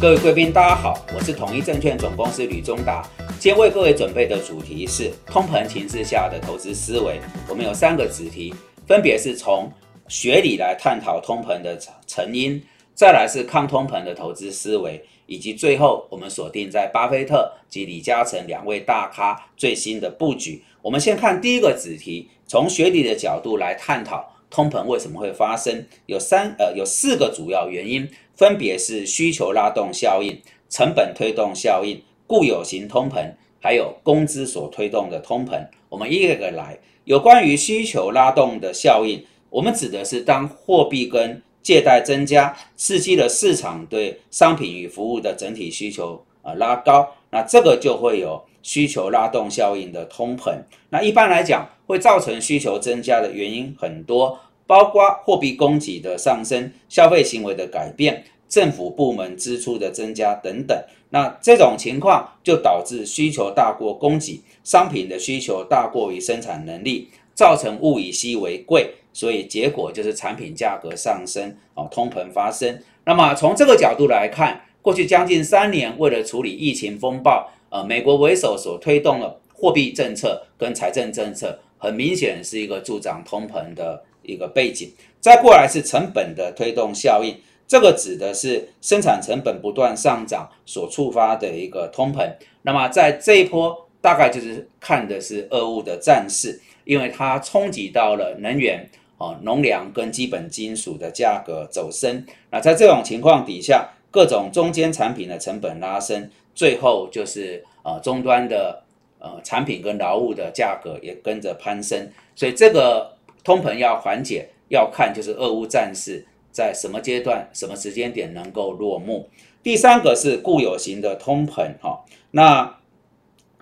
[0.00, 3.04] 各位贵宾，大家好，我是统一证券总公司吕中达。
[3.40, 7.20] 今天为各位准备的主题是通膨情势下的投资思维。
[7.48, 8.54] 我们有三个子题，
[8.86, 9.68] 分别是从
[10.06, 11.76] 学理来探讨通膨的
[12.06, 12.62] 成因，
[12.94, 20.62] 再来是抗通膨的投资思维，以及最后我们锁定在巴菲特及李嘉诚两位大咖最新的布局。
[20.80, 28.08] 我们先看第一个子题，从学理的角度来探讨通膨为什么会发生，有三呃有四个主要原因。
[28.34, 30.40] 分别是需求拉动效应、
[30.70, 35.66] 成本推动效应、固有型通膨，还有工资所推动的通膨。
[35.88, 36.78] 我们一个个来。
[37.02, 50.54] 有关于需求拉动的效应，我们指的是当货币跟借贷增加，刺激了市场对商品与服务的整体需求呃拉高，那这个就会有需求拉动效应的通膨。
[50.90, 54.38] 那一般来讲，会造成需求增加的原因很多。
[54.66, 72.78] 包括货币供给的上升、消费行为的改变、政府部门支出的增加等等，那这种情况就导致需求大过供给，商品的需求大过于生产能力，造成物以稀为贵，所以结果就是产品价格上升，哦，通膨发生。
[73.06, 84.02] 那么从这个角度来看，过去将近三年，为了处理疫情风暴，呃，美国为首所推动的货币政策跟财政政策，很明显是一个助长通膨的。
[84.20, 87.34] 一个背景，再过来是成本的推动效应，
[87.66, 92.30] 这个指的是生产成本不断上涨所触发的一个通膨。
[92.60, 102.22] 那么在这一波，大概就是看的是俄乌的战事，因为它冲击到了能源、哦农粮跟基本金属的价格走升。
[102.50, 103.88] 那在这种情况底下，
[104.18, 108.82] 各种中间产品的成本拉升，最后就是呃终端的
[109.20, 112.10] 呃产品跟劳务的价格也跟着攀升。
[112.34, 113.16] 所以这个。
[113.44, 119.26] 通膨要缓解，要看就是俄乌战事在什么阶段、什么时间点能够落幕。
[119.62, 122.78] 第三个是固有型的通膨，哈，那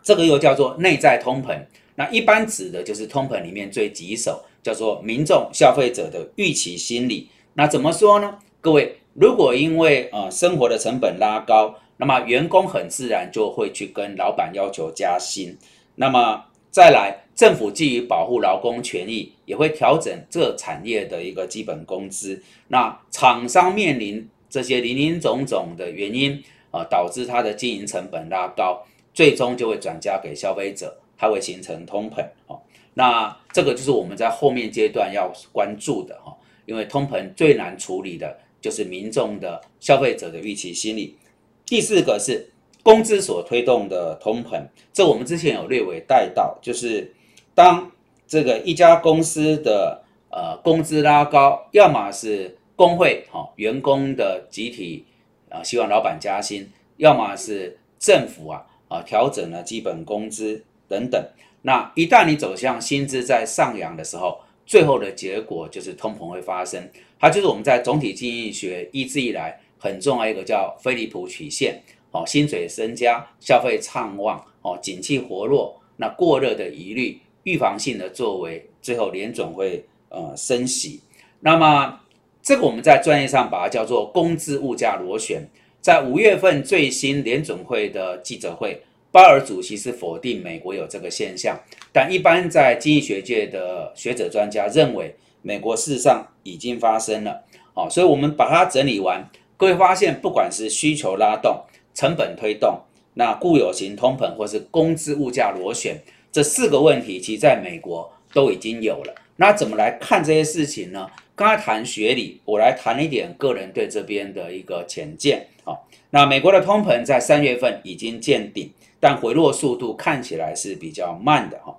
[0.02, 1.56] 这个又叫做内在通膨。
[1.94, 7.28] 那一般指的就是通膨里面最棘手，叫做民众消费者的预期心理。
[7.54, 8.38] 那怎么说呢？
[8.60, 15.56] 各位，如果因为呃生活的成本拉高，那么员工很自然就会去跟老板要求加薪。
[15.96, 17.22] 那么再来。
[17.36, 22.42] 政府基于保护劳工权益，也会调整这产业的一个基本工资。
[22.68, 32.58] 那厂商面临这些林林总总的原因啊，导致它的经营成本拉高，最终就会转嫁给消费者，它会形成通膨哦。
[32.94, 36.34] 那这个就是我们在后面阶段要关注的哈，
[36.64, 38.34] 因为通膨最难处理的
[38.66, 41.16] 就是民众的消费者的预期心理。
[41.64, 42.50] 第四个是
[42.82, 44.60] 工资所推动的通膨，
[44.92, 47.12] 这我们之前有略微带到，就是。
[47.54, 47.90] 当
[48.28, 55.06] 这个一家公司的呃工资拉高，要么是工会哈员工的集体
[55.48, 61.24] 啊希望老板加薪，要么是政府啊啊调整了基本工资等等。
[61.62, 66.86] 那一旦你走向薪资在上扬的时候，最后的结果就是通膨会发生。
[67.18, 77.20] 它就是我们在总体经济学一直以来很重要一个叫菲利普曲线哦，薪水增加，消费畅旺哦，景气活络，那过热的疑虑。
[77.44, 81.00] 预防性的作为，最后联总会呃升息。
[81.38, 82.00] 那么
[82.42, 85.48] 这个我们在专业上把它叫做工资物价螺旋。
[85.80, 88.82] 在五月份最新联总会的记者会，
[89.16, 91.58] 鲍尔主席是否定美国有这个现象，
[91.90, 97.42] 但一般在经济学界的学者专家认为，美国事实上已经发生了。
[97.72, 101.62] 好，所以我们把它整理完，各位发现，不管是需求拉动、
[101.94, 102.78] 成本推动，
[103.14, 105.96] 那固有型通膨或是工资物价螺旋。
[106.30, 109.14] 这四个问题，其实在美国都已经有了。
[109.36, 111.08] 那怎么来看这些事情呢？
[111.34, 115.46] 刚才谈学理，我来谈一点个人对这边的一个浅见。
[115.64, 121.58] 好，那美国的通膨在三月份已经见顶，但回落速度看起来是比较慢的。
[121.58, 121.76] 哈，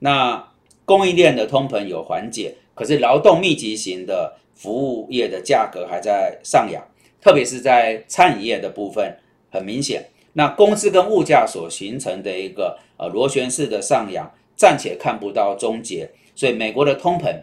[0.00, 0.48] 那
[0.84, 6.82] 供应链的通膨有缓解，可是劳动密集型的服务业的价格还在上扬，
[7.20, 9.16] 特别是在餐饮业的部分，
[9.50, 10.08] 很明显。
[10.34, 17.34] 那工资跟物价所形成的一个呃螺旋式的上扬，暂且看不到终结，所以美国的通膨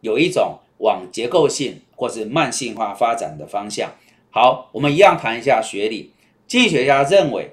[0.00, 3.90] 有一种往结构性或是慢性化发展的方向。
[4.30, 6.12] 好，我们一样谈一下学理。
[6.46, 7.52] 经济学家认为，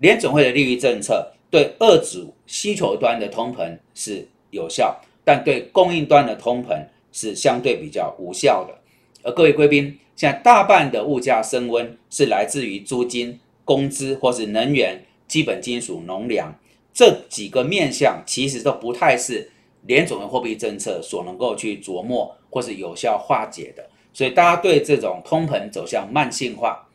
[0.00, 8.74] 联总会的利率政策对遏制需求端的通膨是有效，但对供应端的通膨是相对比较无效的。
[9.22, 13.40] 而各位贵宾，现在大半的物价升温是来自于租金。
[13.68, 16.58] 工资或是能源、基本金属、农粮
[16.94, 19.52] 这几个面向，其实都不太是
[19.82, 23.86] 联总的货币政策所能够去琢磨或是有效化解的。
[24.14, 26.88] 所以，大家对这种通膨走向慢性化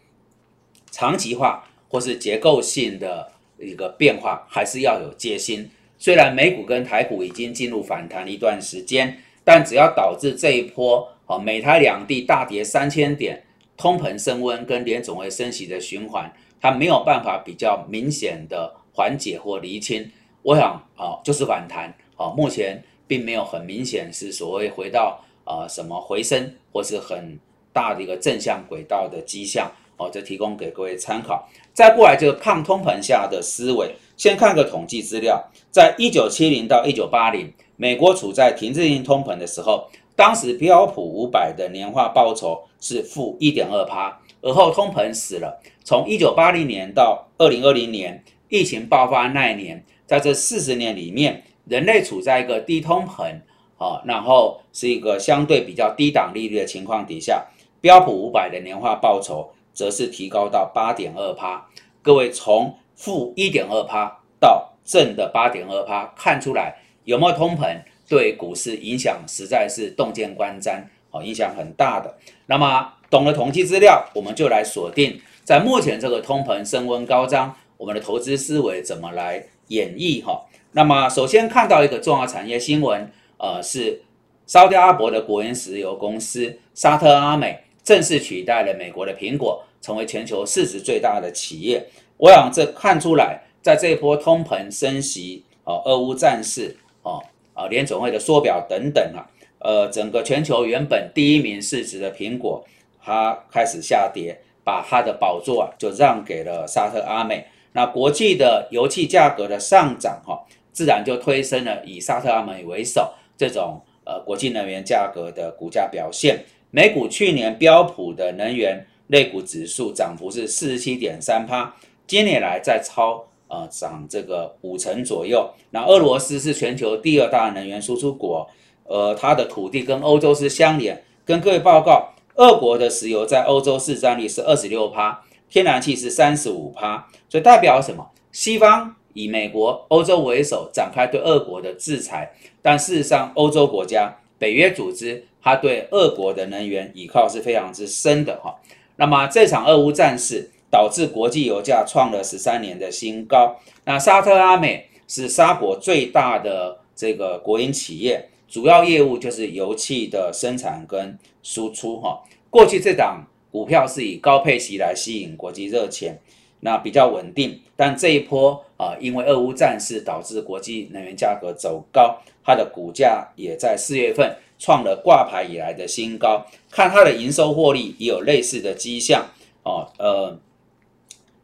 [0.90, 5.70] 长期化或是结构性的一个变化，还是要有戒心。
[6.00, 13.44] 虽然美股跟台股已经进入反弹一段时间，但只要导致这一波啊美台两地大跌三千点，
[13.78, 20.12] 通膨升温跟联总会升息的循环，它没有办法比较明显的缓解或厘清。
[20.42, 27.38] 我想啊，就是反弹啊，目前并没有很明显是所谓回到啊什么回升或是很
[27.72, 31.48] 大的一个正向轨道的迹象哦，这提供给各位参考。
[31.74, 45.60] 再过来就是抗通膨下的思维，先看个统计资料，在一九七零到一九八零，美国处在停滞性通膨的时候，当时标普五百的年化报酬是负一点二趴，而后通膨死了。
[45.84, 49.84] 从一九八零年到二零二零年，疫情爆发那一年。
[50.06, 53.40] 在这四十年里面，人类处在一个低通膨
[53.78, 57.48] 啊，然后是一个相对比较低档利率的情况底下，
[57.82, 61.68] 标普五百的年化报酬则是提高到八点二趴。
[62.02, 72.18] 各位从负一点二趴到正的八点二趴，看出来有没有通膨对股市影响实在是洞见观瞻哦，影响很大的。
[72.46, 79.46] 那么懂了统计资料，我们就来锁定在目前这个通膨升温高涨，我们的投资思维怎么来？
[79.70, 84.04] 演绎哈，那么首先看到一个重要产业新闻，呃，是
[84.46, 91.86] 沙特阿拉伯的国营石油公司沙特阿美正式取代了美国的苹果，成为全球市值最大的企业。
[92.18, 97.22] 我想这看出来，在这一波通膨升息、哦，俄乌战事、哦，
[97.54, 99.28] 啊，联总会的缩表等等啊，
[99.60, 102.64] 呃，整个全球原本第一名市值的苹果，
[103.02, 107.46] 它开始下跌，把它的宝座啊就让给了沙特阿美。
[107.74, 116.46] 那国际的油气价格的上涨，哈，自然就推升了以沙特阿美为首这种呃国际能源价格的股价表现。
[116.76, 121.72] 美股去年标普的能源类股指数涨幅是四十七点三趴，
[122.08, 125.48] 今年来再超呃涨这个五成左右。
[125.70, 128.50] 那俄罗斯是全球第二大能源输出国，
[128.86, 131.04] 呃，它的土地跟欧洲是相连。
[131.24, 135.24] 跟各位报告，俄国的石油在欧洲市占率是二十六趴。
[135.52, 138.10] 天然气是三十五趴，所以代表什么？
[138.32, 142.34] 西方以美国、欧洲为首展开对俄国的制裁，
[142.64, 148.54] 但事实上，欧洲国家、北约组织，它对俄国的能源依靠是非常之深的哈。
[148.98, 153.56] 那么这场俄乌战事导致国际油价创了十三年的新高。
[153.86, 162.22] 那沙特阿美是沙国最大的这个国营企业，主要业务就是油气的生产跟输出哈。
[162.50, 163.26] 过去这档。
[163.54, 166.20] 股票是以高配息来吸引国际热钱，
[166.64, 167.60] 那比较稳定。
[167.76, 176.46] 但这一波啊，因为俄乌战事导致国际能源价格走高，它的股价也在四月份创了挂牌以来的新高。
[176.72, 179.26] 看它的营收获利也有类似的迹象
[179.64, 179.88] 哦。
[179.98, 180.40] 呃，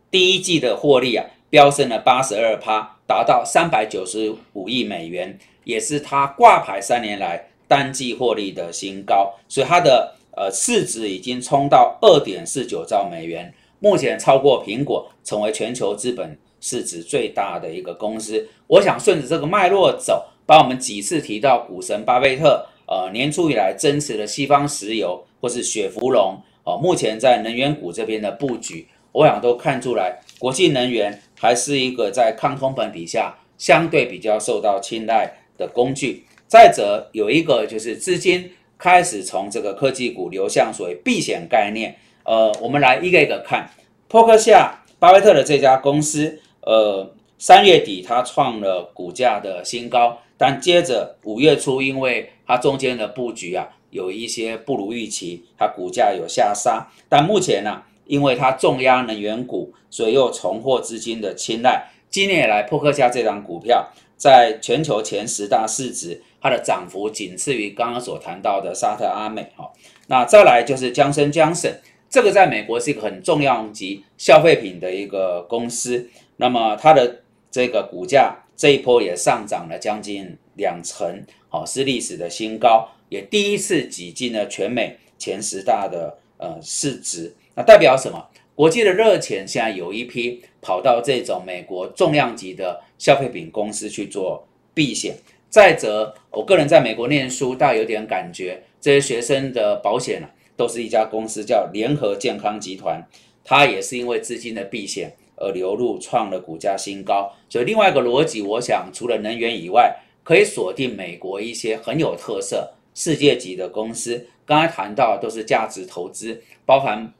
[0.10, 9.36] 第一季的获利啊，飙升了八十二趴，达到三百九十五亿美元，也是它挂牌三年来单季获利的新高。
[9.48, 10.16] 所以它的。
[10.38, 18.48] 呃，市值已经冲到二点四九兆美元，目前超过苹果，成为全球资本市值最大的一个公司。
[18.68, 36.26] 我想顺着这个脉络走，把我们几次提到股神巴菲特，呃，年初以来增持的西方石油或是雪佛龙，哦，目前在能源股这边的布局，我想都看出来，国际能源还是一个在抗通膨底下相对比较受到青睐的工具。
[36.48, 38.52] 再者，有一个就是资金。
[38.82, 41.94] 开始从这个科技股流向所谓避险概念，
[42.30, 43.68] 呃，我们来一个一个看。
[44.08, 56.88] 破克夏巴菲特的这家公司，呃，三月底它创了股价的新高，但接着五月初，因为它中间的布局啊有一些不如预期，它股价有下杀。
[57.10, 61.90] 但目前呢，因为它重压能源股，所以又重获资金的青睐。
[62.12, 66.22] 今年以来，破克夏这张股票在全球前十大市值。
[66.42, 69.70] 它的涨幅仅次于刚刚所谈到的沙特阿美哈，
[70.08, 71.70] 那再来就是江森江省，
[72.10, 88.26] 这个在美国是一个很重要级消费品的一个公司，那么它的这个股价这一波也上涨了将近两成，好是历史的新高，也第一次挤进了全美前十大的呃市值，那代表什么？
[88.56, 95.16] 国际的热钱现在有一批跑到这种美国重量级的消费品公司去做避险。
[95.50, 103.02] 再者，我个人在美国念书，大有点感觉，这些学生的保险啊，都是一家公司叫联合健康集团，
[103.46, 107.32] 它也是因为资金的避险而流入，创了股价新高。
[107.48, 114.28] 所以另外一个逻辑，我想除了能源以外，可以锁定美国一些很有特色、世界级的公司。
[114.46, 117.14] 刚才谈到都是价值投资，包含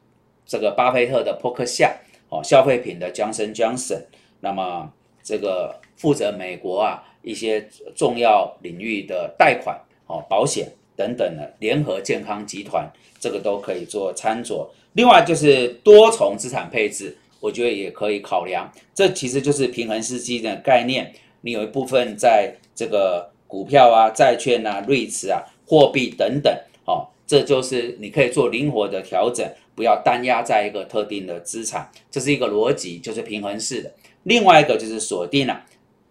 [0.44, 1.96] 这个巴菲特的波克夏，
[2.28, 4.02] 哦，消费品的 Johnson Johnson，
[4.40, 4.92] 那么
[5.22, 7.66] 这个负责美国啊一些
[7.96, 10.70] 重要领域的贷款哦，保险
[11.00, 12.86] 等等的联合健康集团，
[13.18, 14.68] 这个都可以做参酌。
[14.92, 18.70] 另外就是多重资产配置，我觉得也可以考量。
[18.94, 26.54] 这其实就是平衡式基金的概念，你有一部分在这个股票啊、债券啊、瑞驰啊、货币等等，
[26.84, 33.90] 哦，这就是你可以做灵活的调整，不要单压在一个特定的资产，这是一个逻辑，就是平衡式的。
[34.24, 35.64] 另外一个就是锁定了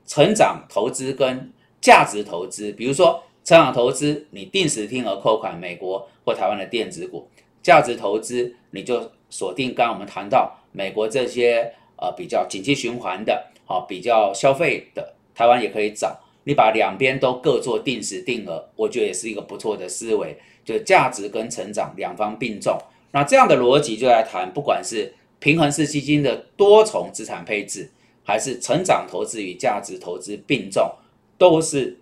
[0.07, 7.27] 成长投资跟价值投资，比如说成长投资，你定时定额扣款美国或台湾的电子股。
[7.63, 16.19] 价值投资，你就锁定刚刚我们谈到美国这些呃比较景气循环的，好比较消费的，台湾也可以找。
[16.43, 22.77] 你把两边都各做定时定额，我觉得也是一个不错的思维，就价值跟成长两方并重。
[23.13, 27.89] 那这样的逻辑就来谈，不管是平衡式基金的多重资产配置，
[28.23, 30.87] 还是成长投资与价值投资并重，
[31.39, 31.99] 都是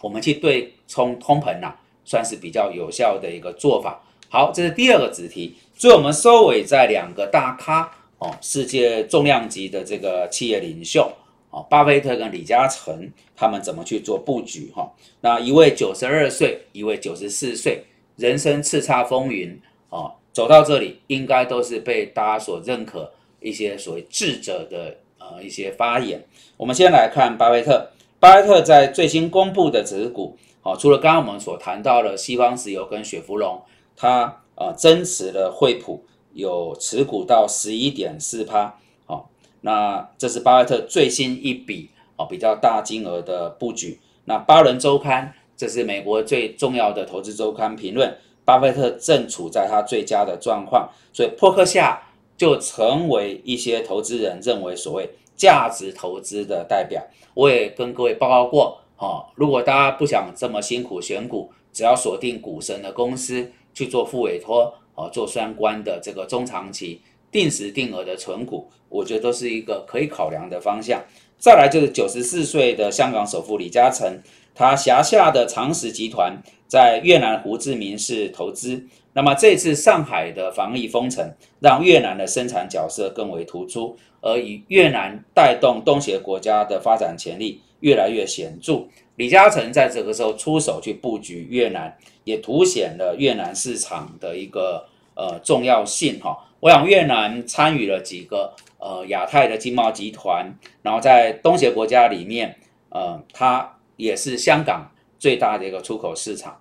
[0.00, 1.74] 我们去对冲通膨呐，
[2.04, 4.02] 算是比较有效的一个做法。
[4.28, 11.10] 好，这是第二个子题，所以我们收尾在两个大咖哦，世界重量级的这个企业领袖
[11.50, 14.92] 哦，巴菲特跟李嘉诚，他们怎么去做布局哈？
[15.20, 17.84] 那一位九十二岁，一位九十四岁，
[18.16, 19.58] 人生叱咤风云
[19.90, 26.20] 哦，走到这里，应该都是被大家所认可一些所谓智者的呃一些发言。
[26.56, 33.62] 我们先来看巴菲特，巴菲特在最新公布的持股哦，除了刚刚我们所谈到的西方石油跟雪佛龙。
[33.98, 36.04] 他啊增持了惠普，
[36.34, 39.30] 有持股到十一点四趴，好，
[39.62, 43.98] 那这是巴菲特最新一笔哦比较大金额的布局。
[44.26, 52.02] 那巴伦周刊，这是美国最重要的投资周刊，评论巴菲特正处在他最佳的状况，所以破克下
[52.36, 57.02] 就成为一些投资人认为所谓价值投资的代表。
[57.34, 63.52] 我也跟各位报告过，哦，如果大家不想这么辛苦选股，只要锁定股神的公司。
[63.76, 67.02] 去做副委托哦，做相关的这个中长期
[67.36, 71.04] 定时定额的存股，我觉得都是一个可以考量的方向。
[71.36, 74.22] 再来就是九十四岁的香港首富李嘉诚，
[74.54, 78.82] 他辖下的长实集团在越南胡志明市投资。
[79.12, 88.86] 那么这次上海的防疫封城，让越南的生产角色更为突出，而以越南带动东协国家的发展潜力越来越显著。
[89.16, 96.38] 李嘉诚在这个时候出手去布局越南，也凸显了越南市场的一个呃重要性哈。
[96.60, 102.56] 我想越南参与了几个呃亚太的经贸集团，然后在东协国家里面，
[102.90, 106.56] 呃，它也是香港最大的一个出口市场。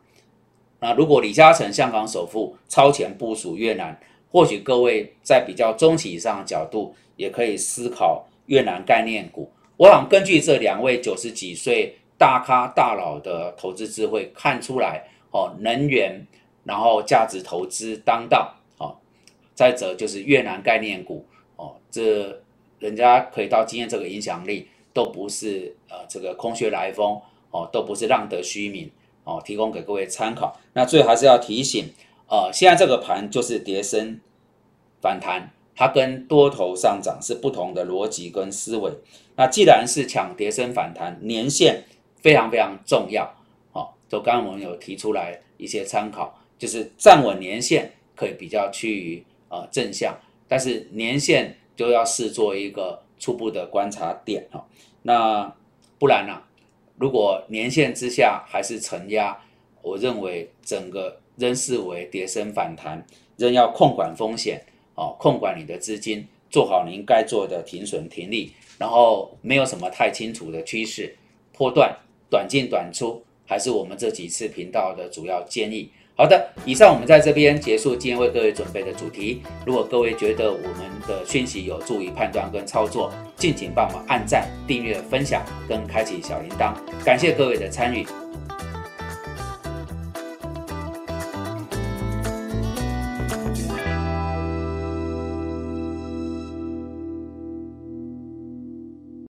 [0.80, 3.96] 那如果李嘉诚香港首富超前部署越南，
[4.32, 9.52] 或许各位在比较中期以上的角度，也可以思考越南概念股。
[9.78, 11.96] 我想根据这两位九十几岁。
[12.18, 16.26] 大咖大佬的投资智慧看出来哦，能源，
[16.66, 18.98] 然后价值投资当道哦，
[19.54, 22.42] 再者就是越南概念股哦，这
[22.80, 28.92] 人家可以到今天这个影响力，都不是呃这个空穴来风哦，都不是浪得虚名
[29.24, 30.60] 哦，提供给各位参考。
[30.74, 31.86] 那最后还是要提醒，
[32.28, 34.20] 呃，现在这个盘就是跌升
[35.02, 38.92] 反弹，它跟多头上涨是不同的逻辑跟思维。
[39.38, 41.84] 那既然是抢跌升反弹，年限。
[42.22, 43.36] 非常非常重要，
[43.72, 54.66] 好，就刚刚我们有提出来一些参考，就是站稳年线可以比较趋于呃正向，但是年线就要视作一个初步的观察点哈，
[55.04, 55.54] 那
[55.98, 56.42] 不然呢，
[56.98, 59.38] 如果年线之下还是承压，
[59.82, 63.06] 我认为整个仍视为跌升反弹，
[63.38, 64.62] 仍要控管风险
[64.96, 71.16] 哦，控管你的资金，做好您该做的停损停利，然后没有什么太清楚的趋势
[71.54, 71.96] 波段。
[72.28, 75.92] 短进短出，还是我们这几次频道的主要建议。
[76.18, 79.44] 好的，以上我们在这边结束今天为各位准备的主题。
[79.66, 86.74] 如果各位觉得我们的讯息有助于判断跟操作，敬请帮忙按赞、订阅、分享跟开启小铃铛。
[87.04, 88.08] 感谢各位的参与。